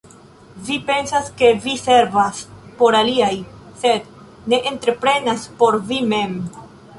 Vi 0.67 0.75
pensas, 0.85 1.27
ke 1.41 1.49
vi 1.65 1.75
servas 1.81 2.39
por 2.79 2.97
aliaj, 3.01 3.29
sed 3.83 4.09
ne 4.55 4.61
entreprenas 4.71 5.47
por 5.61 5.79
vi 5.93 6.01
mem! 6.17 6.35